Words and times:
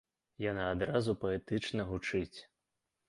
Яна 0.51 0.63
адразу 0.75 1.15
паэтычна 1.25 1.87
гучыць. 1.91 2.39